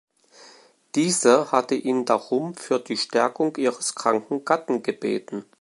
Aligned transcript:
Diese 0.95 1.51
hatte 1.51 1.75
ihn 1.75 2.05
darum 2.05 2.55
für 2.55 2.79
die 2.79 2.97
Stärkung 2.97 3.55
ihres 3.57 3.93
kranken 3.93 4.43
Gatten 4.45 4.81
gebeten. 4.81 5.45